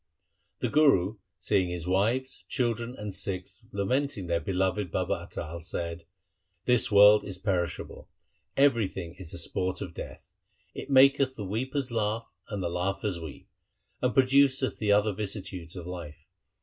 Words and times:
The 0.61 0.69
Guru 0.69 1.17
seeing 1.37 1.69
his 1.69 1.85
wives, 1.85 2.43
children, 2.49 2.95
and 2.97 3.13
Sikhs 3.13 3.67
lamenting 3.71 4.25
their 4.25 4.39
beloved 4.39 4.89
Baba 4.91 5.29
Atal 5.31 5.63
said,' 5.63 6.05
This 6.65 6.91
world 6.91 7.23
is 7.23 7.37
perishable. 7.37 8.09
Everything 8.57 9.13
is 9.19 9.31
the 9.31 9.37
sport 9.37 9.79
of 9.79 9.93
death. 9.93 10.33
It 10.73 10.89
maketh 10.89 11.35
the 11.35 11.45
weepers 11.45 11.91
laugh 11.91 12.25
and 12.49 12.63
the 12.63 12.67
laughers 12.69 13.19
weep, 13.19 13.47
and 14.01 14.15
produceth 14.15 14.79
the 14.79 14.91
other 14.91 15.13
vicissitudes 15.13 15.75
of 15.75 15.85
life. 15.85 16.25